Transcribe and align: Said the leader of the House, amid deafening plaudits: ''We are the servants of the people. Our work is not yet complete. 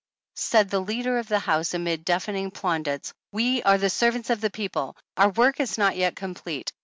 Said 0.37 0.71
the 0.71 0.79
leader 0.79 1.19
of 1.19 1.27
the 1.27 1.37
House, 1.37 1.75
amid 1.75 2.03
deafening 2.03 2.49
plaudits: 2.49 3.13
''We 3.35 3.61
are 3.63 3.77
the 3.77 3.91
servants 3.91 4.31
of 4.31 4.41
the 4.41 4.49
people. 4.49 4.97
Our 5.15 5.29
work 5.29 5.59
is 5.59 5.77
not 5.77 5.95
yet 5.95 6.15
complete. 6.15 6.73